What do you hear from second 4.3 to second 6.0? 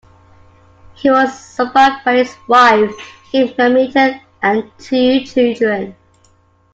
and two children.